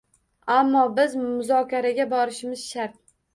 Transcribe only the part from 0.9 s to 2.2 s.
biz muzokaraga